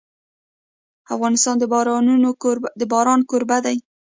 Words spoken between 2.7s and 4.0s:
د باران کوربه دی.